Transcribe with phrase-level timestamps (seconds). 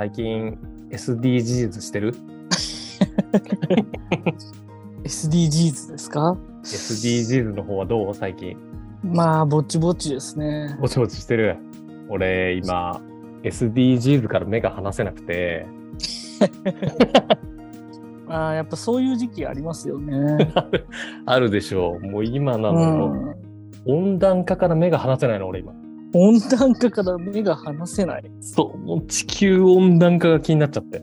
[0.00, 0.58] 最近
[0.92, 2.14] SDGs してる
[5.04, 8.14] ？SDGs ですか ?SDGs の方はどう？
[8.14, 8.56] 最近。
[9.02, 10.74] まあ、ぼちぼちですね。
[10.80, 11.58] ぼちぼちしてる。
[12.08, 12.98] 俺今
[13.42, 15.66] SDGs から目が離せなくて。
[18.26, 20.50] ま あ、やっぱそういう時期ありますよね。
[21.26, 22.06] あるでしょう。
[22.06, 23.34] もう今なうの、ん、
[23.84, 25.74] 温暖化から目が離せないの俺今。
[26.12, 28.30] 温暖化から目が離せない。
[28.40, 31.02] そう、もう地球温暖化が気になっちゃって。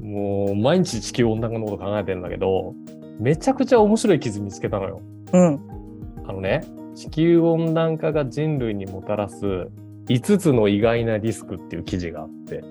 [0.00, 2.74] もう毎日地球温暖化のこと考えてるんだけど、
[3.18, 5.00] めちゃくちゃ面白い記事見つけたのよ。
[5.32, 5.60] うん。
[6.26, 6.62] あのね、
[6.94, 9.68] 地球温暖化が人類にもたらす
[10.06, 12.62] 5つの意外なリスクっていう記事があって。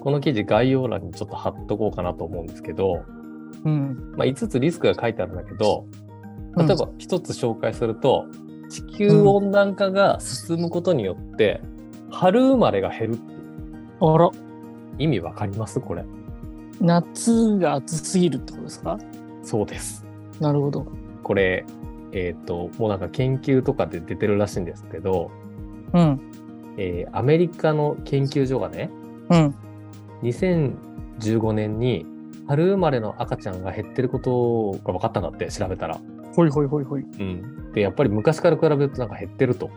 [0.00, 3.02] この記事概要欄にちょっと貼っとこうかなと思うんですけど、
[3.64, 4.14] うん。
[4.16, 6.10] まあ、5つリスクが書いてあるんだけど、うん
[6.56, 8.26] 例えば1つ紹介すると、
[8.70, 11.60] 地球温暖化が進むことによって、
[12.10, 13.40] 春生まれが減るっていう
[14.00, 14.30] あら、
[14.98, 15.80] 意味わかります？
[15.80, 16.04] これ。
[16.80, 18.98] 夏が暑すぎるってことですか？
[19.42, 20.06] そうです。
[20.40, 20.86] なるほど。
[21.22, 21.66] これ、
[22.12, 25.30] えっ、と、もうなんか研究とかで出てるらしいんですけど、
[25.92, 26.20] うん。
[26.76, 28.90] えーアメリカの研究所がね、
[29.30, 29.54] うん。
[30.22, 32.06] 2015年に
[32.46, 36.00] 春生まれの赤ちゃんが減ってることが分かったんだって調べたら。
[36.34, 37.02] ほいほいほいほい。
[37.02, 37.20] うう
[37.70, 39.70] ん、でやっぱり昔から比べるとなんか減ってると。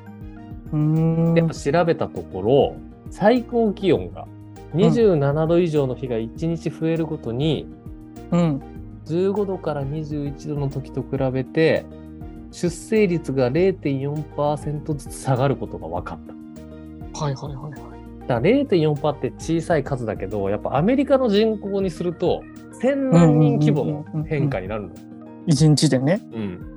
[0.71, 1.41] で。
[1.43, 2.75] 調べたところ
[3.11, 4.27] 最高気温が
[4.73, 7.67] 27度以上の日が1日増えるごとに、
[8.31, 8.61] うん。
[9.05, 11.85] 15度から21度の時と比べて
[12.51, 16.19] 出生率が0.4%ずつ下がることが分かっ
[17.13, 17.23] た。
[17.25, 17.81] はいはいはいはい。
[18.21, 22.43] だから0.4%って小さい数だけどやっぱアメリカの人口にすると
[22.81, 24.89] 1000万人規模の変化になるの。
[25.45, 26.21] 一日でね。
[26.31, 26.72] うん、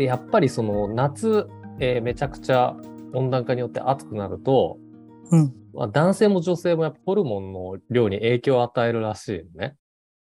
[0.00, 1.46] でやっぱりその夏、
[1.78, 2.74] えーめちゃくちゃ
[3.12, 4.78] 温暖化によって暑くなると、
[5.30, 5.52] うん。
[5.74, 9.76] まあ、男性も女性もやっぱホルモンの量に影響を与えるらしいのね。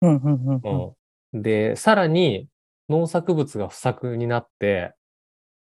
[0.01, 0.93] うんうんうんうん。
[1.33, 2.47] うん、でさらに
[2.87, 4.93] 農作物が不作になって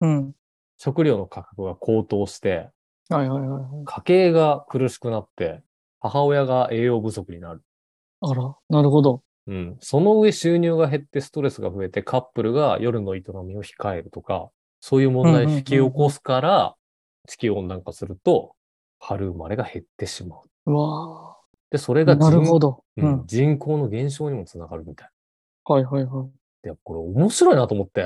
[0.01, 0.33] うん。
[0.77, 2.71] 食料の価格が高騰して
[3.07, 3.85] はいはいはいはい。
[3.85, 5.63] 家計が苦しくなって
[6.01, 7.61] 母親が栄養不足になる。
[8.19, 9.23] あら、なるほど。
[9.47, 14.49] うん、その上収入が減ってストレスが増えてカップルが夜の営みを控えるとか、
[14.79, 16.75] そういう問題を引き起こすから、
[17.27, 18.55] 地球温暖化すると
[18.99, 20.71] 春生まれが減ってしまう。
[20.71, 21.37] うわ
[21.71, 22.83] で、それがーなるほど。
[22.97, 23.23] ううんん。
[23.25, 25.09] 人口の減少にもつながるみたい
[25.65, 26.29] はいはいはい。
[26.61, 28.03] で、これ面白いなと思って、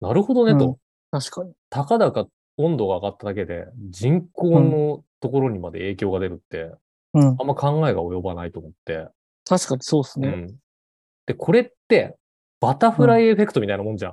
[0.00, 0.66] なるほどねと。
[0.66, 0.76] うん
[1.12, 1.52] 確かに。
[1.70, 6.70] たかだか温度が上がっただけで人口のところにまで影響が出るって、
[7.14, 7.36] うん。
[7.36, 9.08] あんま考えが及ばないと思って。
[9.44, 10.28] 確かにそうですね。
[10.28, 10.56] うん。
[11.26, 12.16] で、これって
[12.60, 14.12] バタフライエフェクトみたいなもんじゃん。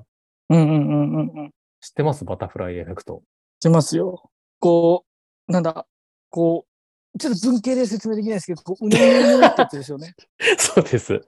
[0.49, 1.51] うんうんうんうんうん。
[1.81, 2.25] 知ってます？
[2.25, 3.21] バタフライエフェクト。
[3.61, 4.29] 出ますよ。
[4.59, 5.05] こ
[5.47, 5.85] う、なんだ、
[6.29, 6.65] こ
[7.13, 10.15] う、ちょっと文系で説明できないですけど、こう、うねうねうねってやつですよね。
[10.57, 11.21] そうです。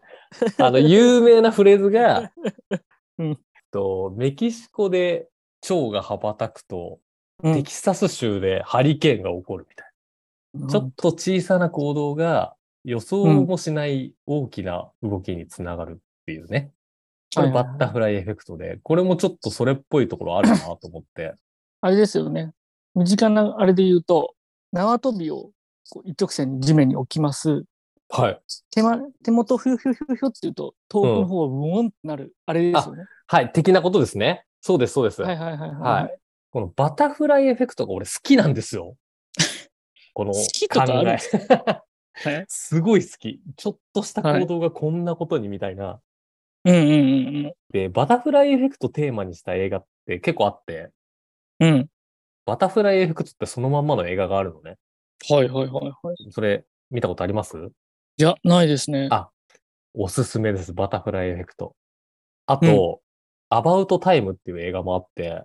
[0.57, 2.31] あの、有名なフレーズが、
[3.17, 3.39] うん
[3.71, 5.29] と、メキシコで
[5.61, 6.99] 蝶が羽ばたくと、
[7.43, 9.87] うんテキサス州でハリケーンが起こるみたい
[10.55, 10.67] な。
[10.67, 12.53] ちょっと小さな行動が
[12.89, 15.95] 予想もしない大きな動きにつながるっ
[16.25, 16.71] ていうね。
[17.35, 21.35] これバッタフライエフェクトで、これもちょっとそれっぽいところあるなと思って。
[21.81, 22.51] あれですよね。
[22.95, 24.33] 身近なあれで言うと、
[24.73, 25.51] 縄跳びを
[25.91, 27.63] こう一直線に地面に置きます。
[28.09, 28.41] はい。
[28.71, 33.03] 手間手元フュフュフュフュって言うと、遠くの方がブーンってなる、あれですよね。
[33.27, 33.51] はい。
[33.51, 34.45] 的なことですね。
[34.61, 35.21] そうです、そうです。
[35.21, 36.17] はいはいはいははいい。
[36.49, 38.95] このバタフライエフェクトが俺好きなんですよ。
[40.15, 40.93] この好きとかある？
[40.93, 41.88] ん考ですえ。
[42.13, 43.41] はい すごい好き。
[43.55, 46.01] ちょっとした行動がこんなことにみたいな。
[46.65, 46.81] うんうん
[47.45, 50.91] うんで、バタフライエフェクトテーマにした映画って結構あって、
[51.59, 51.69] うん。
[51.69, 51.89] うん。
[52.45, 54.77] バタフライエフェクトってそのまんまの映画があるのね。
[55.29, 56.31] はいはいはいはい。
[56.31, 57.57] それ見たことあります？
[58.17, 59.07] いや、ないですね。
[59.11, 59.29] あ
[59.93, 60.73] おすすめです。
[60.73, 61.75] バタフライエフェクト。
[62.47, 63.01] あと、
[63.49, 65.43] アバウトタイムっていう映画もあって、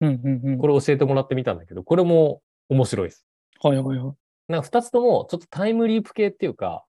[0.00, 0.58] うんうんうん。
[0.58, 3.26] これ教えてもらってみたんだけど、これも面白いです。
[3.62, 4.14] はいはいはい。
[4.48, 6.84] なんか二つともちょっとタイムリープ系っていうか。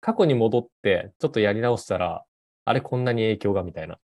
[0.00, 2.24] 過去に戻ってちょっとやり直したら、
[2.64, 3.98] あれこんなに影響がみたいな。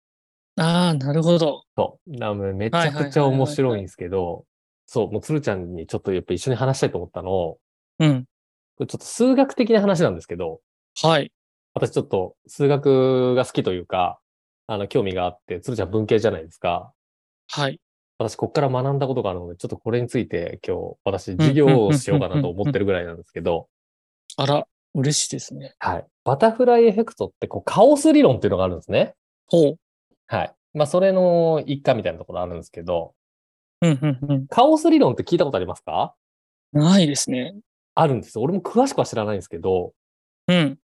[0.56, 1.64] ああ、なるほど。
[1.76, 2.10] そう。
[2.10, 4.44] なめちゃくちゃ面白いんですけど、
[4.86, 7.56] そう、もう鶴ちゃんにちょっとやっぱ一緒に話したいと思ったの、
[7.98, 8.24] うん。
[8.76, 10.60] これちょっと数学的な話なんですけど、
[11.02, 11.30] はい。
[11.74, 14.18] 私ちょっと数学が好きというか、
[14.66, 16.92] あの、興味があって、鶴ちゃん文系じゃないですか。
[17.48, 17.80] はい。
[18.22, 23.68] 私、こっから学んだことがあるので、ちょっとこれについて今日、私、授業をしようかなと思ってるぐらいなんですけど、
[24.36, 25.74] あら、嬉しいですね。
[25.78, 26.06] はい。
[26.24, 29.14] バタフライエフェクトって、こう、カオス理論っていうのがあるんですね。
[29.46, 29.78] ほう。
[30.26, 30.54] はい。
[30.74, 33.14] まあ、それの一環みたいなところあるんですけど、
[33.80, 34.46] うん、うん、うん。
[34.46, 36.14] カオス理論って聞いたことありますか？
[36.72, 37.54] ないですね。
[37.94, 38.42] あるんですよ。
[38.42, 39.92] 俺も詳しくは知らないんですけど、
[40.48, 40.78] うん。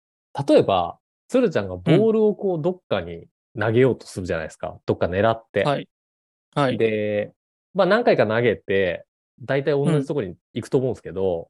[0.49, 0.99] 例えば、
[1.29, 3.27] 鶴ちゃんがボールをこう、どっかに
[3.59, 4.79] 投げようとするじゃないですか。
[4.85, 5.65] どっか狙って。
[5.65, 5.89] はい。
[6.59, 6.79] はい。
[6.79, 7.33] で、
[7.75, 9.05] まあ何回か投げて、
[9.43, 11.49] 大体同じところに行くと思うんですけど、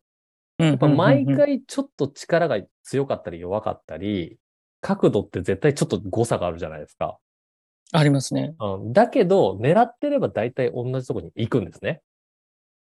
[0.59, 4.39] ややっぱ毎、回ちょっと力が強かったり弱かったり、
[4.81, 7.19] 角度って絶対ちょっと誤差があるじゃないですか。
[7.93, 8.55] ありますね。
[8.61, 12.03] うん、だけど、狙ってれば大体同じところに行くんですね。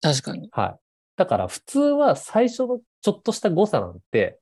[0.02, 0.50] 確かに。
[0.52, 0.80] はい。
[1.18, 4.40] だから普通は最初のちょっとした誤差なんて、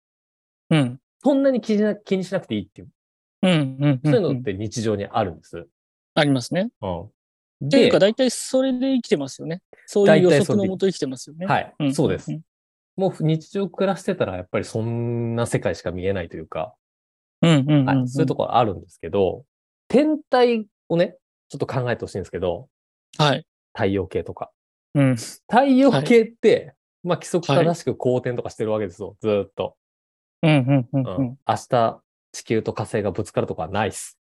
[0.69, 0.99] うん。
[1.23, 2.89] そんなに気にしな気にしなくていいっていう、
[3.43, 4.01] うん、うん。
[4.03, 5.67] そういうのって日常にあるんです。
[6.15, 6.69] ありますね。
[6.81, 7.09] うん。
[7.69, 9.62] でっていうか、、大体それで生きてますよね。
[9.86, 11.45] そういう予測のもと生きてますよね。
[11.45, 12.31] はい、んそうです。
[12.31, 12.42] ん
[12.95, 16.75] もう日常暮らしてたらやっぱりそんな世界しか見えないというか、
[17.42, 17.86] うん、うん、うん。
[17.86, 19.45] はい、そういうところあるんですけど、
[19.88, 21.18] 天体をね、
[21.50, 22.68] ちょっと考えてほしいんですけど、
[23.18, 23.45] はい。
[23.74, 24.51] 太陽系とか。
[24.95, 25.15] うん。
[25.15, 26.74] 太陽系って、
[27.04, 29.75] まあ規則正しく公転とかしてるわけですよ、ずーっと。
[30.44, 31.01] うん、うん、うん。
[31.01, 31.38] ううんん。
[31.48, 32.01] 明日、
[32.31, 34.19] 地球と火星がぶつかるとかはないっす。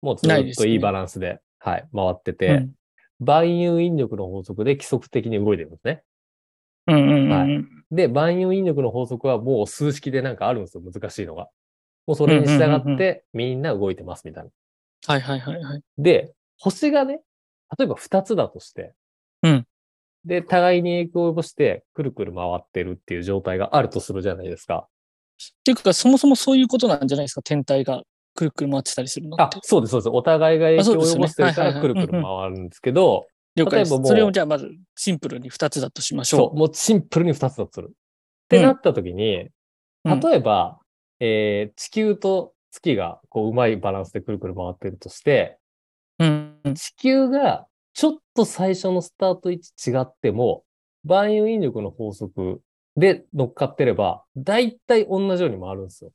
[0.00, 2.72] もうずっといいバランスで、はい、回ってて、うん
[3.20, 6.02] 万有引力の法則で規則的に動いてるんですね。
[6.88, 7.30] うん、うん。
[7.30, 11.48] はうんで、万有引力の法則はもう数式でなんかあるんですよ、難しいのが。
[12.08, 14.50] もうそれに従ってみんな動いてますみたいな。
[15.06, 15.82] はい、はい、はい、はい。
[15.96, 17.20] で、星がね、
[17.78, 18.92] 例えば2つだとして、
[19.42, 19.66] うん
[20.24, 24.88] で、互いに影響を及ぼして、くるくる回ってるっていう状態があるとするじゃないですか。
[25.36, 27.42] っていうか、そもそもそういうことなんじゃないですか。
[27.42, 28.02] 天体が
[28.34, 29.40] くるくる回ってたりするの。
[29.40, 30.08] あそうです、そうです。
[30.08, 33.26] お互いが影響を及ぼしてるから、くるくる回るんですけど、
[33.56, 37.90] それをじゃあまずシンプルに2つだとしましょそう、もうシンプルに2つだとする。
[37.90, 37.90] っ
[38.48, 39.50] てなった時に、うん
[40.20, 40.80] 例えば、
[41.18, 45.58] えー地球と月がこう、うまいバランスでくるくる回ってるとして。
[46.18, 50.64] うん地球がちょっと最初のスタート位置違っても、
[51.04, 52.60] 万有引力の法則
[52.96, 56.10] で乗っかってれば、だいたい同じように回るんですよ。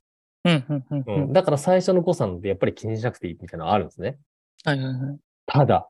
[1.31, 4.17] だから最初の誤差なんでやっぱり気にしなくていいみたいなのがあるんですね。
[4.63, 5.17] はい、はい、はい。
[5.45, 5.89] ただ、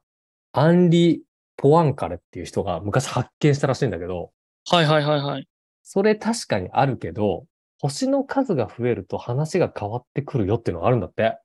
[0.51, 1.23] アンリ・
[1.57, 4.31] ポワンカレっていう人が昔発見したらしいんだけど、
[4.69, 5.47] はい、はい、はい、はい。
[5.83, 7.45] それ確かにあるけど、
[7.81, 11.37] 星の数が増えると話が変わってくるよっていうのがあるんだって。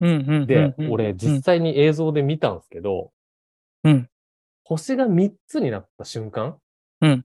[0.00, 0.46] うん、うん。
[0.46, 3.12] で、うん俺実、際に映像で見たんですけど、
[3.84, 4.08] うん
[4.66, 6.56] 星が3つになった瞬間、
[7.02, 7.24] うん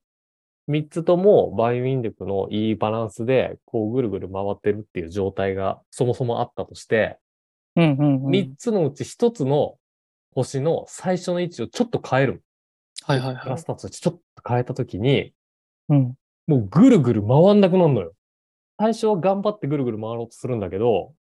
[0.69, 7.17] 3つとも万有引力のいいバランスで、こうぐるぐる回ってるっていう状態がそもそもあったとして、
[7.75, 8.31] うん、うん、うん。
[8.31, 9.77] 3つのうち1つの
[10.31, 12.43] 星の最初の位置をちょっと変える。
[13.03, 13.65] はい、はい、はいクラス。
[13.65, 15.33] ターとちょっと変えたときに、
[15.89, 16.13] うん。
[16.45, 18.13] もうぐるぐる回んなくなるのよ。
[18.79, 21.13] 最初は頑張ってぐるぐる回ろうとするんだけど、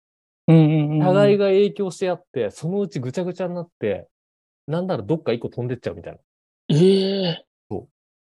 [0.47, 1.01] うん、うん、うん。
[1.01, 4.09] 互いが影響し合って、そのうちぐちゃぐちゃになって、
[4.67, 6.19] なんならどっか一個飛んでっちゃうみたいな。
[6.69, 7.45] ええ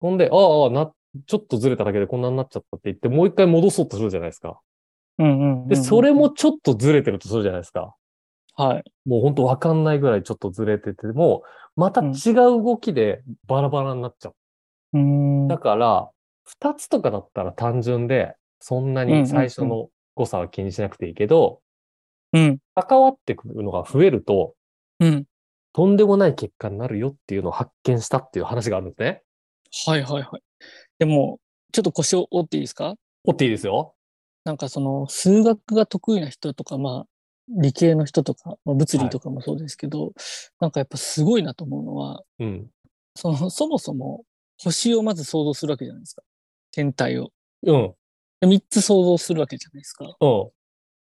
[0.01, 0.91] ほんで、ああああ、な、
[1.25, 4.59] ちょっとずれただけでこんなになっちゃったって言って、もう一回戻そうとするじゃないですか。
[5.17, 5.67] うん、うん。
[5.67, 7.95] で、それもちょっとずれてるとするじゃないですか。
[8.55, 8.83] はい。
[9.05, 11.43] もうほんとわかんないぐらいちょっとずれてても、
[11.75, 14.35] また違う動きでバラバラになっちゃう。
[14.93, 15.47] うん。
[15.47, 16.09] だから、
[16.45, 21.61] 二つとかだったら単純で、そんなに最初の誤差は気にしなくていいけど、
[22.33, 22.57] うん。
[22.75, 24.55] 関わってくるのが増えると、
[24.99, 25.25] うん。
[25.73, 29.21] とんでもない結果になるよっていうのを発見したっていう話があるんですね。
[29.85, 30.41] はい、はい、はい。
[30.99, 31.39] でも、
[31.71, 32.95] ちょっと腰を折っていいですか？
[33.25, 33.95] 折っていいですよ。
[34.43, 37.07] なんかその、数学が得意な人とか、まあ、
[37.49, 40.13] 理系の人とか、まあ、物理とかもそうですけど、
[40.59, 42.69] なんかやっぱすごいなと思うのは、うん。
[43.15, 44.23] その、そもそも
[44.61, 46.21] 星をまず想像するわけじゃないですか。
[46.71, 47.31] 天体を。
[47.63, 47.93] うん。
[48.41, 50.15] で3つ想像するわけじゃないですか。
[50.21, 50.49] うん。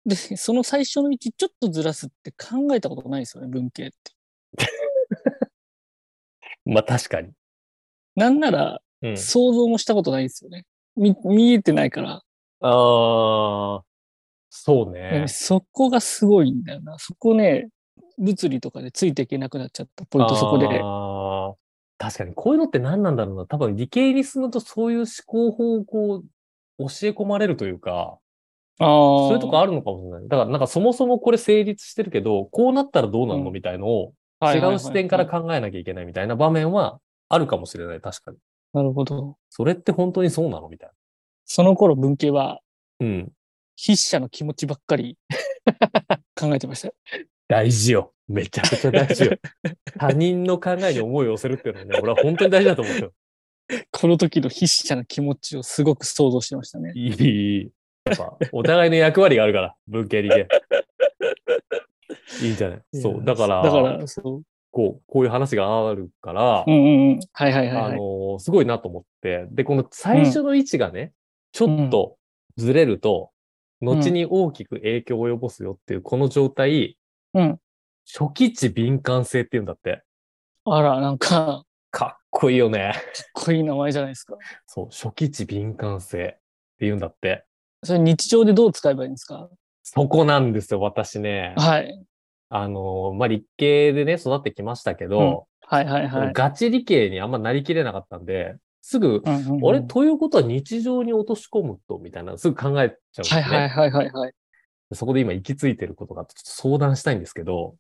[0.09, 4.13] で、その最初の位置ちょっとずらすって考えたことないですよね、文系って。
[6.65, 7.33] まあ確かに。
[8.15, 9.17] なんなら、うん。
[9.17, 10.65] 想像もしたことないですよね。
[10.97, 12.23] 見、見えてないから、あ
[12.61, 13.83] あ、
[14.49, 15.25] そうね。
[15.29, 16.99] そこがすごいんだよな。
[16.99, 17.69] そこね、
[18.19, 20.67] 物理とかでついていけなくなっちゃったポイントそこで。
[21.99, 23.47] 確かに、こういうのって何なんだろうな。
[23.47, 26.25] 多分理系に進むとそういう思考法をこう、
[26.79, 28.19] 教え込まれるというか、
[28.79, 28.87] ああ。
[28.87, 30.29] そういうとこあるのかもしれない。
[30.29, 38.01] だからなんかそもそもこれ成立してるけど、こうなったらどうなるのうんみたいのを違う視点から考えなきゃいけないみたいな場面はあるかもしれない。
[38.01, 38.37] 確かに。
[38.77, 39.39] なるほど。
[39.49, 40.69] それって本当にそうなの？
[40.69, 40.91] みたい
[41.47, 42.61] その頃文系は
[43.01, 43.07] な。
[43.07, 43.33] うん。
[43.83, 45.17] 筆者の気持ちばっかり
[46.39, 46.93] 考えてました。
[47.49, 48.13] 大事よ。
[48.29, 49.33] めちゃくちゃ大事よ。
[49.99, 53.13] 他人の考えに思いを寄せるっていうのはね、俺は本当に大事だと思うよ。
[53.91, 56.93] この時の筆者の気持ちをすごく想像してましたね。
[56.95, 57.71] いい、いい。
[58.05, 60.47] やっぱ、お互いの役割があるから、文系理系。
[62.43, 62.83] いいんじゃない？
[62.93, 63.25] そう。
[63.25, 64.43] だから、だから、そう。
[64.77, 67.21] こう、こういう話があるから、うんうんうん。
[67.33, 67.97] はいはいはい、あはい。
[67.97, 69.47] のーすごいなと思って。
[69.51, 71.15] で、この最初の位置がね、
[71.53, 72.19] ちょっと
[72.59, 73.31] ずれると、
[73.81, 76.99] ん後に大きく影響を及ぼすよっていう、この状態、
[77.33, 77.59] うん。
[78.07, 80.03] 初期値敏感性って言うんだって。
[80.67, 82.93] あら、なんか、かかっこいいよね。
[82.95, 83.01] っ
[83.33, 84.37] こいい名前じゃないですか。
[84.67, 86.41] そう、初期値敏感性って
[86.81, 87.47] 言うんだって。
[87.83, 89.49] それ日常でどう使えばいいんですか？
[89.83, 91.55] そこなんですよ、私ね。
[91.57, 92.05] はい。
[92.49, 96.33] あのーまあ、理系でね、育ってきましたけど、はいはいはい。
[96.33, 103.43] ガチ理系にあんまなりきれなかったんで、すぐ、うんうんうんあれということは日常に落とし込むと、みたいな、すぐ考えちゃうんですね。
[103.43, 104.33] はいはいはいはいはい。
[104.93, 107.75] そこで今行き着いてることがあって、ちょっと相談したいんですけど、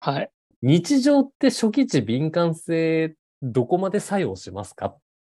[0.00, 0.30] はい。
[0.62, 4.98] 日常って初期値敏感性、どこまで作用しますかっ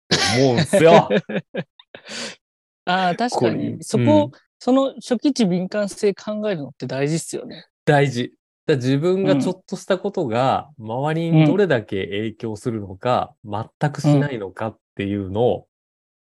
[0.08, 1.08] て思うんですよ。
[2.84, 3.82] ああ、確かに。
[3.82, 7.66] そこ、うんその初期値敏感性考えるのって大事っすよね。
[7.84, 8.32] 大事。
[8.66, 15.66] だ自分がちょっとしたことが周りにどれだけ影響するのか、全くしないのかっていうのを、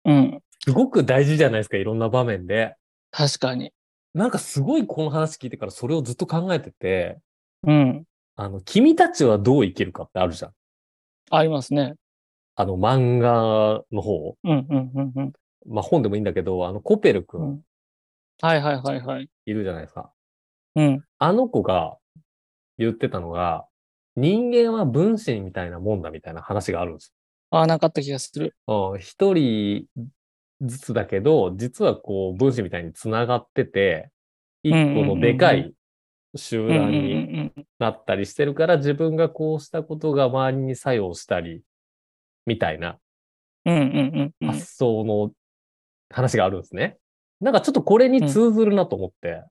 [0.06, 0.42] うん。
[0.64, 2.76] すごく大事じゃないですか、いろんな場面で。
[3.12, 3.74] 確かに。
[4.14, 7.20] なんかすごいこの話聞いてからそれをずっと考えてて、
[7.68, 8.06] うん。
[8.36, 10.52] あの、君たちはどう生きるかってあるじゃん。
[11.32, 11.96] ありますね。
[12.56, 14.38] あの、漫画の方。
[14.44, 15.34] うんうんうんうん。
[15.68, 17.62] まあ本でもいいんだけど、あの、コペル君うん
[18.42, 19.30] はいはいはいはい。
[19.46, 20.12] いるじゃないですか。
[20.76, 21.04] うん。
[21.20, 21.98] あの子が
[22.82, 23.66] 言ってたのが、
[24.16, 27.14] 人間は分子みたいなもんだみたいな話があるんです
[27.50, 28.56] ああ、なかった気がする。
[28.68, 28.94] よ。
[28.94, 29.86] うん一人
[30.62, 34.10] ずつだけど、実はこう分子みたいに繋がってて、
[34.64, 35.74] 一個のでかい
[36.36, 41.64] 集団にうんなったりしてるから、自分がこうしたことが周りに作用したり、
[42.46, 42.98] みたいな。
[43.66, 45.32] 発想の
[46.10, 46.98] 話があるんですね。
[47.40, 49.44] なんかちょっとこれに通ずるなと思って、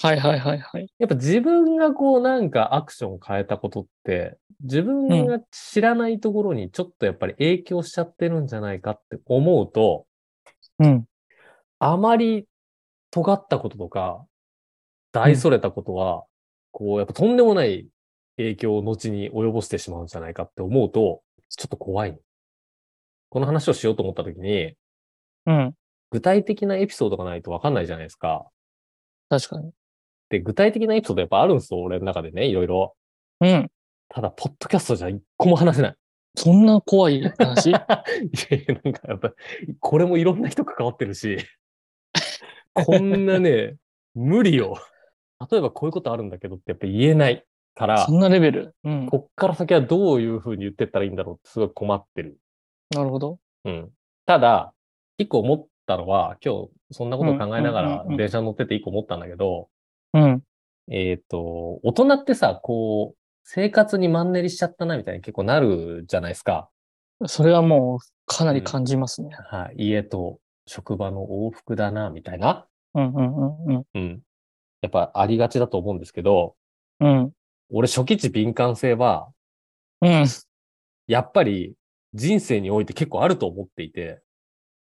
[0.00, 0.86] はいはいはいはい。
[0.98, 10.06] やっぱ自分がこうなんかアクションを変えたことって、自分が知らないところにちょっとやっぱり影響しちゃってるんじゃないかって思うと、
[10.78, 11.04] うん。
[11.80, 12.46] あまり
[13.10, 14.24] 尖ったこととか、
[15.12, 16.24] 大それたことは、
[16.70, 17.88] こうやっぱとんでもない
[18.36, 22.18] 影響を後に及ぼしてしまうんじゃないかって思うと、ちょっと怖い。
[23.30, 24.74] この話をしようと思った時に、
[25.46, 25.74] うん。
[26.10, 28.46] 具体的なエピソードがないとわかんないじゃないですか。
[29.28, 29.72] 確かに。
[30.30, 32.94] で、具体的なエピソードやっぱあるんですよ、俺の中でね、いろいろ。
[33.40, 33.70] うん。
[34.08, 35.94] ただ、ポッドキャストじゃ一個も話せない。
[36.34, 37.70] そんな怖い話？
[37.70, 39.32] いやいや、なんかやっぱ、
[39.80, 41.38] これもいろんな人関わってるし、
[42.74, 43.76] こんなね、
[44.14, 44.76] 無理よ。
[45.50, 47.44] 例えばこういうことあるんだけどってやっぱ言えない
[47.74, 48.74] からそ、んなレベル？
[48.84, 49.06] うん。
[49.06, 52.38] こっから先はどういうふうに言ってったらいいんだろうってすごい困ってる。
[52.90, 53.38] なるほど。
[53.64, 53.90] うん。
[54.26, 54.72] ただ、
[55.16, 59.68] 一個思ったのは、今日そんなことを考えながらうんうんうんうん電車に乗ってて一個思ったんだけど、
[60.14, 60.42] うん。
[60.90, 66.68] えっ、と、大人ってさ、こう、生活にマンネリしちゃったなみたいに結構なるじゃないですか。
[67.26, 69.30] それはもうかなり感じますね。
[69.50, 69.86] はい。
[69.86, 72.66] 家と職場の往復だな、みたいな。
[72.94, 73.84] うんうんうんうん。
[73.94, 74.22] うん。
[74.82, 76.56] やっぱありがちだと思うんですけど、
[77.00, 77.32] うん。
[77.70, 79.28] 俺初期値敏感性は、
[80.00, 80.26] うん。
[81.06, 81.74] やっぱり
[82.14, 84.20] 人生において結構あると思っていて、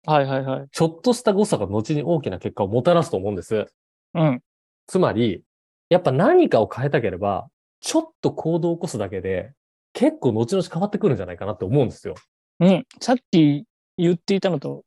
[0.06, 0.68] はいはいはい。
[0.72, 3.66] ちょっとした誤差が後に大きな結果をもたらすと思うんです。
[4.14, 4.42] うん。
[4.88, 5.44] つまり、
[5.90, 7.50] やっぱ何かを変えたければ、
[7.82, 9.54] ちょっと行動を起こすだけで、
[9.94, 12.16] 結構後々変わってくるんじゃないかなって思うんですよ。
[12.60, 12.86] うん。
[13.02, 13.66] さっき
[13.98, 14.84] 言っていたのと、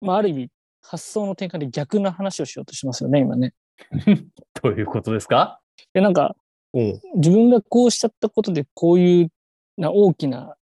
[0.00, 0.48] まあ、ある意味、
[0.82, 3.52] 発想の転換で逆な話をしようとしますよね、今ね。
[4.62, 5.60] どういうことですか？
[5.92, 6.36] で、なんか、
[6.72, 7.00] うん。
[7.16, 9.32] 自分がこうしちゃったことで、こういう
[9.76, 10.56] な大きな、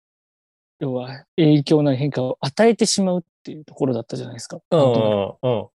[0.81, 4.61] 要は影響なり変化を与えてしまうっていうところだったじゃないですか。
[4.71, 4.81] うん
[5.43, 5.69] うん。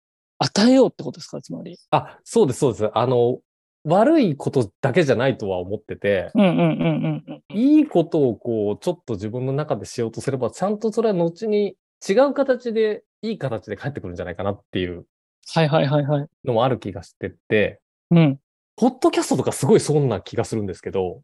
[0.43, 1.79] 与えようってことですか、つまり。
[1.91, 2.91] あ、そうです、そうです。
[2.93, 3.39] あの、
[3.85, 7.57] 悪いことだけじゃないとは思ってて、うんうんうんうんうん。
[7.57, 11.77] いいことをこう、ちょっと自分の中でしようとすれば、ちゃんとそれは後に
[12.09, 15.07] 違う形で、いい形で返ってくるんじゃないかなっていう
[15.55, 16.27] はいはいはいはい。
[16.45, 17.81] のもある気がしてて、
[18.11, 18.39] うん。
[18.77, 21.23] ポッドキャストとかすごいそんな気がするんですけど、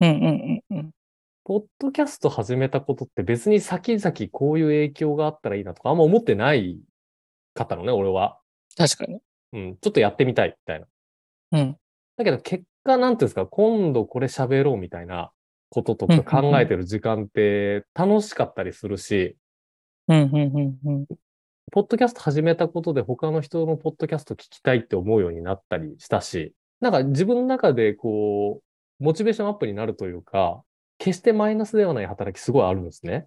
[0.00, 0.90] うんうんうんうん。
[1.44, 6.78] ポッドキャスト始めたことって別に先々こういう影響があったらいいなとかあんま思ってない
[7.54, 8.38] かったのね、俺は。
[8.76, 9.20] 確かに。
[9.52, 10.86] うん、ちょっとやってみたいみたいな。
[11.52, 11.76] うん。
[12.16, 15.30] だけど結果、なんていうんですか、今度これ喋ろうみたいな
[15.68, 19.36] こととか考えてる時間って楽しかったりするし、
[20.08, 21.06] うん、うん、うん、うん。
[21.70, 30.62] ポッドキャスト始めたことで他の人のポッドキャスト聞きたいって思うようになったりしたし、なんか自分の中でこう、モチベーションアップになるというか、
[30.98, 33.26] 決してマイナスではない働きすごいあるんですね。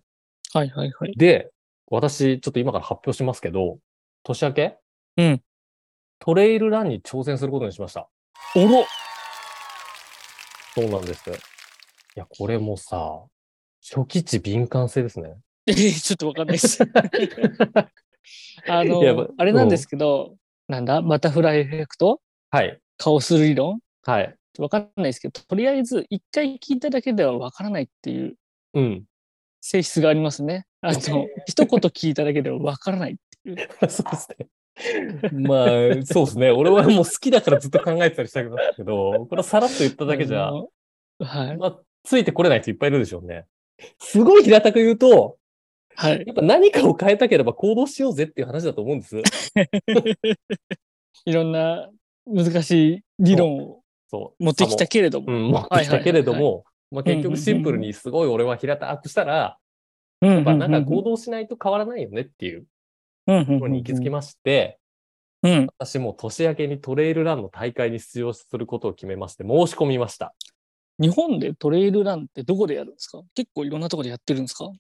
[0.53, 1.13] はい、はい、はい。
[1.17, 1.51] で、
[1.87, 3.79] 私、ちょっと今から発表しますけど、
[4.23, 4.77] 年明け
[5.17, 5.41] うん。
[6.19, 8.07] トレイルランに挑戦することにしました。
[8.55, 8.85] おろ
[10.73, 11.29] そうなんです。
[11.29, 11.33] い
[12.15, 13.23] や、これもさ、
[13.81, 15.37] 初期値敏感性ですね。
[15.67, 16.83] えー、ちょっとわかんないです。
[18.67, 20.35] あのあれなんですけど、
[20.67, 22.19] なんだ、バタフライエフェクト？
[22.49, 22.79] はい。
[22.97, 23.79] カオス理論？
[24.03, 24.35] はい。
[24.57, 28.35] わかんないですけど、とりあえず一回聞いただけではわからないっていう
[28.73, 29.03] うん。
[29.61, 30.65] 性質がありますね。
[30.81, 30.99] あの、
[31.45, 33.57] 一言聞いただけではわからないっていう。
[33.89, 34.47] そうですね。
[35.31, 35.67] まあ、
[36.05, 36.51] そうですね。
[36.51, 38.49] 俺はもう好きだからずっと考えてたりしたけ
[38.83, 40.67] ど、これさらっと言っただけじゃは
[41.53, 41.57] い。
[41.57, 43.45] まあ、ついてこれない人いっぱいいるでしょうね。
[43.99, 45.37] すごい平たく言うと、
[45.95, 46.23] はい。
[46.25, 49.17] やっぱ何かを変えたければ行動しようぜっていう話だと思うんです。
[51.25, 51.89] いろんな
[52.25, 53.81] 難しい理論を。
[54.39, 55.33] 持ってきたけれども。
[55.33, 59.57] うん、持ってきたけれども、まあ結局シンプルにすごい俺は平たくしたら、
[60.21, 62.65] うんやっぱなんか行動しないと変わらないよねっていう動
[63.25, 64.79] ところに行き着きまして、
[65.43, 65.67] うん。
[65.77, 70.33] 私もう年明けにトレイルランの大会に出場することを決めまして、申し込みました。
[70.99, 73.21] 日本でトレイルランってどこでやるんですか？
[73.35, 74.71] 結構いろんなところでやってるんですか？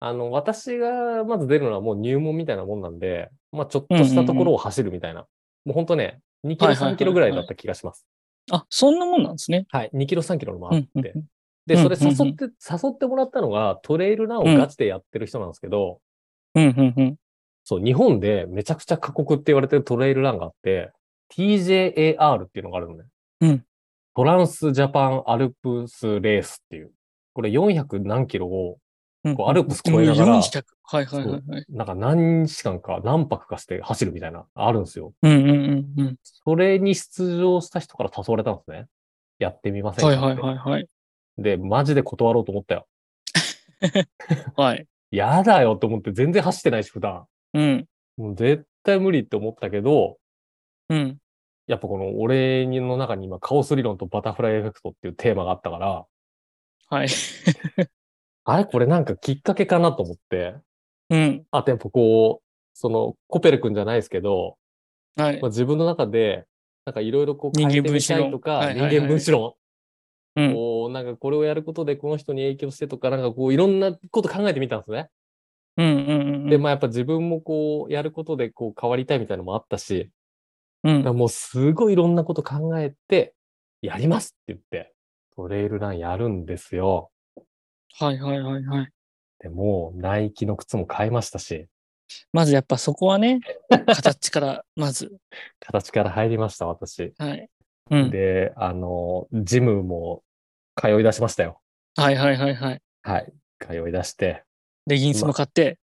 [0.00, 5.26] あの、私がまず出るのはもう入門みたいなもんなんで、まあちょっとしたところを走るみたいな。
[5.64, 8.06] もうほんとね、2キロはいはいはいはい3キロぐらいだった気がします。
[8.52, 9.66] あ、そんなもんなんですね。
[9.70, 9.90] はい。
[9.92, 11.10] 2キロ3キロのもあうんって。
[11.16, 11.24] うん
[11.66, 16.00] で、それうんうんうん誘って、誘ってもらったのがトレイルランをガチでやってる人なんですけど、
[16.54, 17.16] うんうんうん。
[17.68, 20.90] そう、日本でめちゃくちゃ過酷って言われてるトレイルランがあって、
[21.30, 23.04] TJAR っていうのがあるのね。
[23.42, 23.64] うん
[24.16, 26.90] トランスジャパンアルプスレースっていう。
[27.34, 28.78] これ400何キロを、
[29.22, 31.66] うんこうアルプス越えながらうん400はいはいはいはい。
[31.68, 35.12] なんか何日間か何泊かして走るみたいな、あるんですよ。
[35.22, 36.16] うんうんうんうん。
[36.22, 38.86] それに出場した人から誘われたんですね。
[39.38, 40.06] やってみませんか。
[40.06, 40.88] はいはいはいはい。
[41.36, 42.86] で、マジで断ろうと思ったよ。
[44.56, 44.86] はい。
[45.10, 47.26] やだよと思って全然走ってないし、普段。
[47.54, 47.86] うん。
[48.16, 50.18] もう絶対無理って思ったけど、
[50.88, 51.18] うん。
[51.66, 56.06] やっぱこの俺の中に今カオス理論とバタフライエフェクトっていうテーマがあったから、
[56.90, 57.08] はい。
[58.44, 60.54] あれこれなんかきっかけかなと思って、
[61.10, 61.46] うん。
[61.50, 64.56] あとやっぱこう、そのコペル君じゃないですけど、
[65.16, 65.48] はいまあ、。
[65.50, 66.46] 自分の中で、
[66.86, 69.54] なんかいろいろこう人間変えてみ分子論たいとか、人間分子論、
[70.36, 70.54] うん。
[70.54, 75.10] こう、なんかこれをやることでこの人に影響してとか、なんかこういろんなこと考えてみたんですね。
[75.78, 76.50] うんうんうん。
[76.50, 80.10] で、まあやっぱ自分もこう、やることでこう変わりたいみたいなのもあったし、
[80.84, 83.34] うんもうすごいいろんなこと考えて、
[83.80, 84.92] やりますって言って、
[85.34, 87.10] トレイルランやるんですよ。
[87.98, 88.92] はいはいはいはい。
[89.40, 91.68] でもう、ナイキの靴も買いましたし、
[92.32, 93.40] まずやっぱそこはね、
[93.86, 95.16] 形から、まず。
[95.60, 97.12] 形から入りました、私。
[97.18, 97.48] はい。
[97.90, 98.10] うん。
[98.10, 100.22] で、あの、ジムも
[100.76, 101.60] 通い出しましたよ。
[101.96, 102.82] はいはいはいはい。
[103.02, 103.32] はい。
[103.60, 104.44] 通い出して。
[104.88, 105.78] レギンスも買って。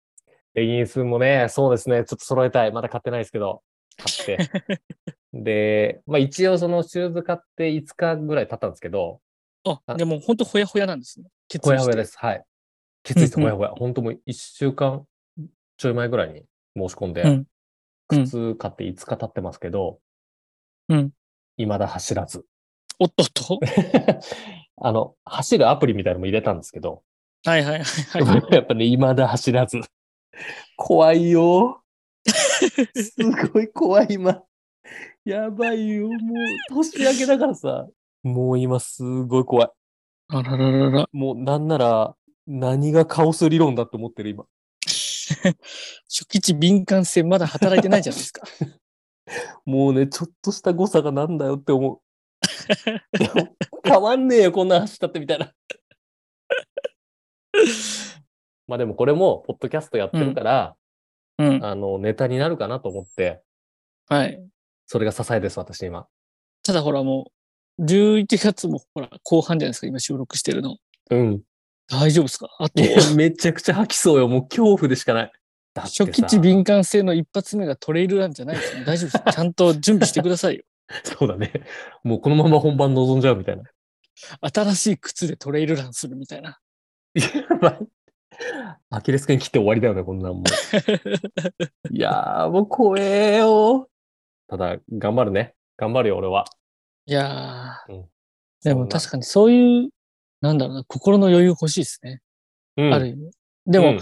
[0.55, 2.73] レギンスもね、そうですね、ちょっと揃えたい。
[2.73, 3.63] まだ買ってないですけど、
[3.97, 4.51] 買って。
[5.33, 9.21] で、まあ一応そのシューズ買って5日ぐらい経ったんですけど、
[9.65, 11.29] あ、あでも本当ほやほやなんですね。
[11.61, 12.17] ほやほやです。
[12.19, 12.45] はい。
[13.03, 13.71] 決意してほやほや。
[13.71, 15.05] 本当もう1週間
[15.77, 16.45] ちょい前ぐらいに
[16.77, 17.47] 申し込んで、うんうん
[18.09, 19.99] 靴買って5日経ってますけど、
[20.91, 21.13] うん。
[21.57, 22.45] 未だ走らず。
[22.99, 23.59] おっとっと。
[24.77, 27.03] あの、走るアプリみたいなのも入れたんですけど、
[27.45, 28.43] はいはいはいはい。
[28.55, 29.81] やっぱね、未だ走らず。
[30.77, 31.83] 怖いよ。
[32.95, 33.15] す
[33.53, 34.43] ごい怖い今。
[35.25, 36.09] やばいよ。
[36.09, 36.19] もう、
[36.69, 37.89] 年明けだからさ。
[38.23, 39.71] もう今すごい怖い。
[40.29, 41.09] あらららら。
[41.13, 42.15] もうなんなら、
[42.47, 44.45] 何がカオス理論だって思ってる今。
[46.09, 48.43] 初期値敏感性まだ働いてないじゃないですか。
[49.65, 52.01] もうね、ちょっとした誤差がなんだよって思う。
[53.85, 55.53] 変わんねえよ、こんな走ったってみたいな。
[58.67, 60.77] まあでもこれも、ポッドキャストやってるから、
[61.39, 61.65] うん。
[61.65, 63.43] あの、ネタになるかなと思って、
[64.09, 64.43] はい。
[64.87, 66.07] それが支えです、私今。
[66.63, 67.31] ただほらも
[67.79, 70.77] う、11月もほら、後半じゃないですか、今収録してるの。
[71.11, 71.43] うん。
[71.89, 72.49] 大丈夫ですか？
[72.59, 72.83] あと
[73.17, 74.29] めちゃくちゃ吐きそうよ。
[74.29, 75.33] もう恐怖でしかない。
[75.75, 78.85] だってさ初期値敏感性の一発目がトレイルランじゃないですよ。
[78.85, 79.35] 大丈夫です。
[79.35, 80.65] ちゃんと準備してくださいよ。
[81.05, 81.53] そうだね。
[82.05, 83.65] もうこのまま本番臨んじゃうみたいな。
[84.41, 86.61] 新しい靴でトレイルランするみたいな。
[87.15, 87.89] やばい。
[88.91, 90.45] アキレス腱切って終わりだよね、こんなんもう。
[91.95, 93.89] いやー、もう怖えよ。
[94.49, 95.55] ただ、頑張るね。
[95.77, 96.45] 頑張るよ、俺は。
[97.07, 98.09] いやー、うん
[98.63, 99.91] でも確かにそういう、
[100.41, 102.23] なんだろうな、心の余裕欲しいですね。
[102.77, 103.31] に、うん、ある意味。
[103.67, 104.01] でも、うん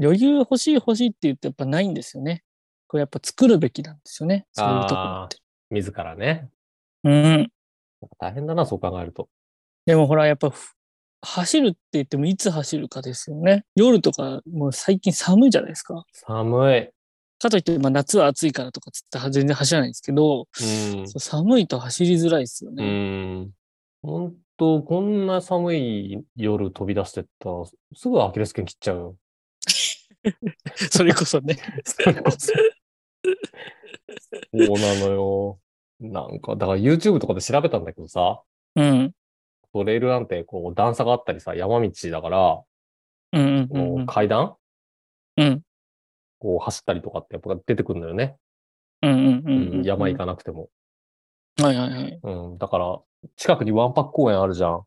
[0.00, 2.44] 余裕欲しい欲しいって言ってやっぱないんですよね。
[2.86, 4.46] これやっぱ作るべきなんですよね。
[4.52, 5.38] そういうところって。
[5.70, 6.48] 自らね。
[7.02, 7.52] うん。
[8.18, 9.28] 大変だな、そう考えると。
[9.86, 10.74] でもほら、やっぱふ
[11.20, 13.64] 走るって言ってもいつ走るかですよね。
[13.74, 16.04] 夜とかもう最近寒いじゃないですか。
[16.12, 16.88] 寒い。
[17.40, 21.08] かといって、まあ夏は暑いからとかつって全然走らないんですけど、うん。
[21.08, 23.40] 寒いと走りづらいですようね。
[23.42, 23.50] ん。
[24.02, 29.16] 本当こんな寒い夜飛び出してったら、すぐアキレス腱切っちゃうよ。
[30.90, 31.56] それこそね。
[31.84, 32.38] それこそ。
[32.38, 32.52] そ
[34.54, 35.58] うなのよ。
[36.00, 38.42] なんか、だから YouTube とかで調べたんだけどさ、
[38.76, 39.12] うん。
[39.72, 42.62] トレイルなんてこう段差があったりさ、山道だから、
[43.32, 44.00] うんうんうこんう。
[44.00, 44.56] うん階段？
[45.36, 45.62] うん
[46.40, 48.36] こう走ったりとかってやっぱ出てくるんだよね。
[49.02, 50.68] うんうんううんん、山行かなくても。
[51.60, 52.20] はいはいはい。
[52.22, 52.98] うん、だから、
[53.36, 54.82] 近くにワンパク公園あるじゃん。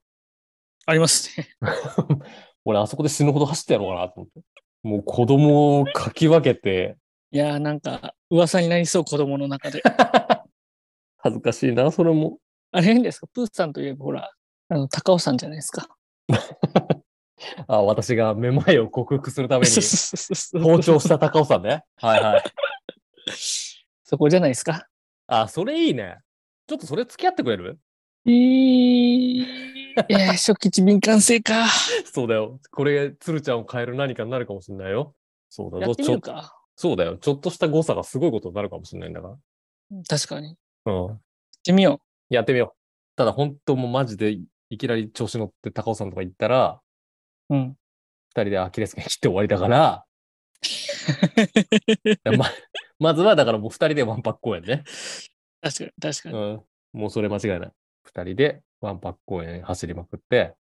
[0.85, 1.47] ありますね。
[2.63, 4.41] 俺、あそこで死ぬほど走ってやろうかなと思って。
[4.83, 6.97] もう子供をかき分けて、
[7.31, 9.81] いやーなんか噂になりそう子供の中で。
[11.19, 12.39] 恥ずかしいな、それも。
[12.71, 13.27] あれ変ですか？
[13.27, 14.31] プーさんといえばほら、
[14.71, 15.89] あの、高尾さんじゃないですか。
[17.67, 19.71] あ、私がめまいを克服するために
[20.63, 21.83] 包丁した高尾さんね。
[21.97, 22.43] はいはい。
[24.05, 24.87] そこじゃないですか。
[25.27, 26.19] あ、それいいね。
[26.67, 27.79] ちょっとそれ付き合ってくれる？
[28.23, 29.45] いい、
[30.07, 31.67] えー、 初期値敏感性か。
[32.05, 32.61] そうだよ。
[32.71, 35.13] これ、鶴ちゃんを変える何かになるかもしれないよ。
[35.49, 36.55] そうだやってみちょるか。
[36.77, 37.17] そうだよ。
[37.17, 39.37] ちょっとした誤差がすごいことになるかもしれないんだか
[40.07, 40.55] 確かに。
[40.85, 40.93] ら。
[40.93, 41.07] うん。
[41.09, 41.17] やっ
[41.65, 42.81] てみよやってみよう。
[43.17, 44.39] ただ本当もうマジで
[44.71, 46.79] いきなり調子乗って高尾さんとか行ったら、
[47.49, 47.55] う。
[47.55, 47.75] うん。
[48.29, 50.05] 二人でアキレス腱切って終わりだから、
[52.37, 52.45] ま、
[52.99, 54.85] まずはだからもう二人でワンパック公園ね。
[55.61, 56.35] 確かに、確かに。
[56.37, 56.63] うん。
[56.93, 57.71] もうそれ間違いない。
[58.03, 60.55] 二人でワンパック公園走りまくって、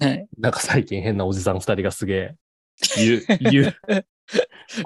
[0.00, 0.26] はい。
[0.38, 2.36] なんか最近変なおじさん二人がすげえ、
[2.96, 3.74] 言う、 言う。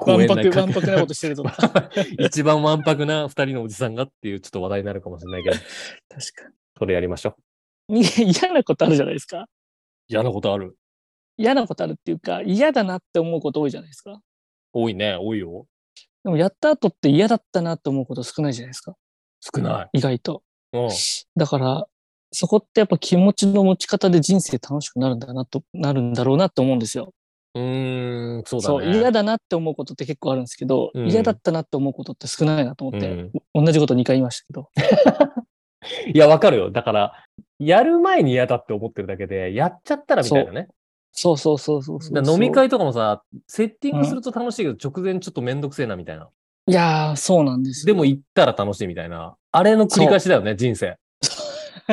[0.05, 1.51] わんぱく、わんぱくなことしてるとか。
[1.51, 5.55] 確 か一番わんぱくな二人のおじさんがっていうちょっと話題になるかもしれないけど、
[6.77, 7.48] それやりましょう。
[7.89, 9.47] 嫌なことあるじゃないですか。
[10.07, 10.75] 嫌なことある
[11.37, 14.21] 嫌なことあるっていうか、嫌だなって思うこと多いじゃないですか。
[14.73, 15.65] 多いね、多いよ。
[16.23, 18.95] でもやった後って嫌だったなって思うこと少ないじゃないですか。
[19.39, 19.89] 少ない。
[19.93, 20.43] 意外と。
[20.73, 20.89] うん。
[21.35, 21.87] だから、
[22.31, 27.13] そこってやっぱ気持ちの持ち方で人生楽しくなるんだなと、なるんだろうなって思うんですよ。
[27.55, 28.97] うーん、そうだそう、ね。
[28.97, 34.69] 嫌だなって思うことって結構あるんですけど、うん嫌だったなって思うことって少ないなと思って、うん同じこと2回言いましたけど。
[36.13, 36.71] いや、わかるよ。
[36.71, 37.25] だから、
[37.59, 40.67] やる前に嫌だって思ってるだけで、やっちゃったらみたいなね。
[41.11, 46.29] そうそうそうそうそう飲み会とかもさ、セッティングすると楽しいけど、直前ちょっとめんどくせえなみたいな。
[46.67, 47.93] いやー、そうなんですよ。
[47.93, 49.35] でも行ったら楽しいみたいな。
[49.51, 50.97] あれの繰り返しだよね、人生。
[51.89, 51.91] い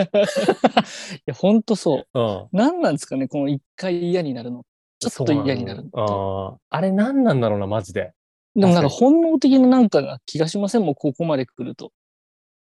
[1.24, 2.18] や、ほんとそう。
[2.18, 2.48] うん。
[2.52, 4.64] 何なんですかね、この1回嫌になるの。
[4.98, 8.12] ちょっと嫌になるあーあれ何なんだろうな、マジで。
[8.54, 10.82] でもなんか確本能的ななんかな気がしません？
[10.82, 11.92] もん、ここまで来ると。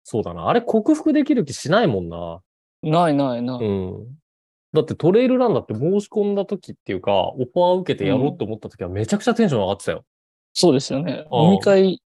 [0.04, 0.48] そうだな。
[0.48, 2.40] あれ克服できる気しないもんな。
[2.82, 3.64] ないないない。
[3.64, 4.18] うん。
[4.72, 10.04] だってトレイルランだって申し込んだ時っていうか、オファー受けてやろうって思った時はめちゃくちゃテンション上がってたよ。
[10.54, 11.26] そうですよね。
[11.30, 12.02] うん飲み会、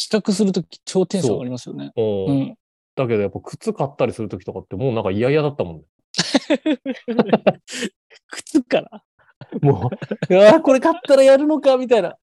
[0.00, 1.92] 企画するとき超テンション上がりますよね。
[1.96, 2.26] うん。
[2.26, 2.54] うん。
[2.96, 5.82] だけどやっぱ靴買ったりする時とかってもうなんか嫌々だったもんね。
[8.30, 9.02] 靴から？
[9.60, 9.90] も
[10.30, 12.16] う、うわーこれ買ったらやるのかみたいな。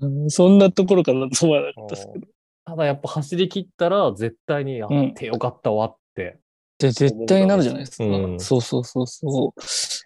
[0.00, 2.26] うんそんなところからそうはなかったですけど。
[2.64, 6.38] ただやっぱ走り切ったら絶対にやってよかったわって。
[6.78, 8.04] で、絶対になるじゃないですか。
[8.04, 9.60] うんそうそうそうそう。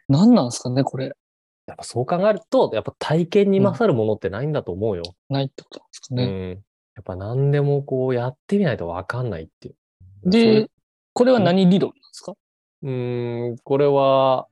[0.08, 1.12] 何なんですかね、これ。
[1.66, 5.02] やっぱそう考えると、やっぱ体験に勝るものってないんだと思うよ。
[5.30, 6.26] ないってことなんですかうね。
[6.26, 6.50] ん。
[6.96, 10.30] やっぱ何でもこうやってみないとわかんないっていう。
[10.30, 10.68] で、
[11.12, 12.34] これは何理論なんですか？
[12.82, 14.46] うーん、これは、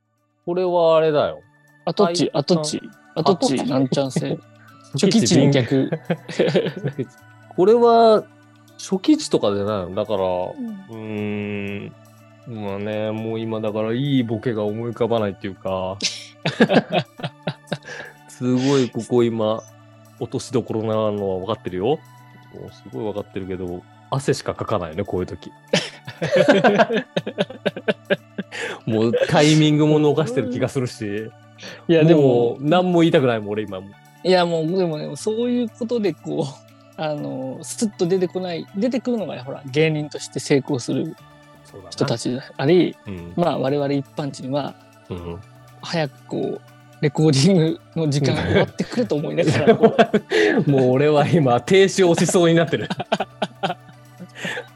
[0.45, 1.41] これはあれだよ。
[1.85, 2.81] 跡地、はい跡地、
[3.15, 4.37] 跡地、跡地なんちゃん性。
[4.93, 5.89] 初期値の逆。
[7.55, 8.23] これは、
[8.77, 9.95] 初期値とかじゃないの。
[9.95, 11.93] だから、うーん、
[12.47, 15.97] まあね、もう今だからいいボケが思い浮かばないっていうか、
[18.27, 19.61] すごいここ今、
[20.19, 21.99] 落としどころなのは分かってるよ。
[22.53, 25.51] もうすごい分かってるけど、汗しかかかないよね、こういう時。
[28.85, 31.31] もうタイミングも逃してる気がするし、
[31.87, 33.87] いや、でも、何も言いたくないもん、俺今も。
[34.23, 36.45] いや、もう、でもね、そういうことで、こう、
[36.97, 41.15] あの、スッと出てこない、出てくるのが、ほら、芸人として成功する
[41.89, 43.33] 人たちであり、うん。
[43.35, 44.75] まあ、我々一般人は、
[45.09, 45.39] うん。
[45.81, 46.61] 早くこう、
[47.01, 49.75] レコーディングの時間が終わってくると思いながら
[50.67, 52.87] もう俺は今、停止をしそうになってる。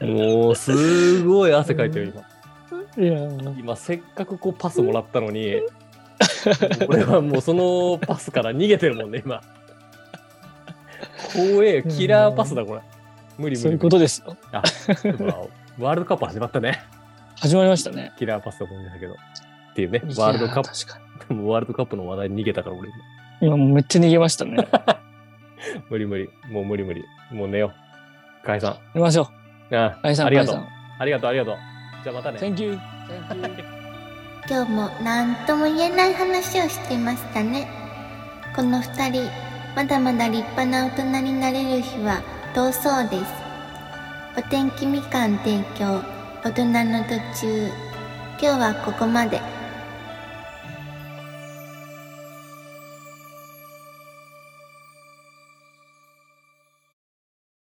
[0.00, 2.28] もう、すごい汗かいてる、今。
[2.98, 5.62] いやー今、せっかくこうパスもらったのに、
[6.88, 9.40] 俺はもうそのパスから逃げてるもんね、今。
[11.32, 12.80] 怖えよ、キラーパスだ、これ。
[13.38, 13.56] 無理無理無理。
[13.56, 14.36] そういうことですよ。
[14.52, 14.62] あ、
[15.02, 16.80] でもワールドカップ始まったね。
[17.36, 18.12] 始まりましたね。
[18.18, 19.14] キラーパスだと思うんだけど。
[19.14, 19.16] っ
[19.74, 22.96] ていうね、ワールドカッ確かプ、もうワールドカップの話題に逃げたから俺今。
[22.98, 23.02] に。
[23.40, 24.56] 今もうめっちゃ逃げましたね。
[25.88, 26.28] 無理無理。
[26.50, 27.04] もう無理無理。
[27.30, 27.72] もう寝よ
[28.42, 28.46] う。
[28.46, 28.76] 解散。
[28.94, 29.28] 寝ましょ
[29.70, 29.76] う。
[29.76, 30.66] あ愛さん、ありがとう。
[30.98, 31.56] ありがとう、ありがとう。
[32.02, 32.38] じゃあまたね。
[32.38, 32.78] Thank you.
[33.28, 33.78] Thank you.
[34.50, 37.68] 今日も何とも言えない話をしてましたね
[38.56, 39.47] この二人
[39.78, 42.20] まだまだ立派な大人になれる日は
[42.52, 43.32] 遠そうです。
[44.36, 46.02] お天気みかん提供。
[46.42, 47.10] 大人の途
[47.40, 47.68] 中。
[48.42, 49.57] 今日はここまで。